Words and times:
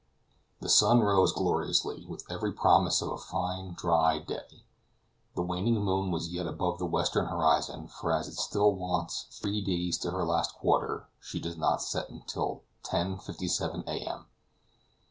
The 0.61 0.67
sun 0.67 1.01
rose 1.01 1.31
gloriously, 1.31 2.07
with 2.07 2.23
every 2.27 2.51
promise 2.53 3.03
of 3.03 3.11
a 3.11 3.17
fine 3.19 3.75
dry 3.77 4.17
day. 4.17 4.65
The 5.35 5.43
waning 5.43 5.75
moon 5.79 6.09
was 6.09 6.33
yet 6.33 6.47
above 6.47 6.79
the 6.79 6.87
western 6.87 7.27
horizon, 7.27 7.87
for 7.87 8.11
as 8.11 8.27
it 8.27 8.33
still 8.39 8.73
wants 8.73 9.27
three 9.29 9.63
days 9.63 9.99
to 9.99 10.09
her 10.09 10.25
last 10.25 10.55
quarter 10.55 11.07
she 11.19 11.39
does 11.39 11.55
not 11.55 11.83
set 11.83 12.09
until 12.09 12.63
10:57 12.83 13.83
A. 13.85 13.91
M. 14.09 14.25